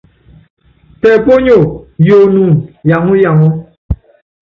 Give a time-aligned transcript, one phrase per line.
[1.01, 1.65] Tɛ ponyoo
[2.07, 2.47] yoonúnú
[2.89, 3.47] yaŋɔ yaŋɔ.